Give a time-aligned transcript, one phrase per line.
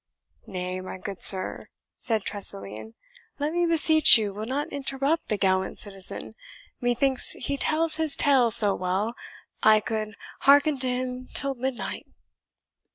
[0.47, 2.95] "Nay, my good sir," said Tressilian,
[3.37, 6.33] "let me beseech you will not interrupt the gallant citizen;
[6.79, 9.13] methinks he tells his tale so well,
[9.61, 12.07] I could hearken to him till midnight."